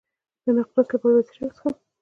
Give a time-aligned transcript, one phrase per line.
[0.43, 1.73] د نقرس لپاره باید څه شی وڅښم؟